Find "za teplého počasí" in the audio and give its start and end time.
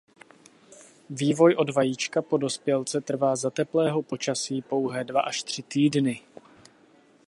3.35-4.61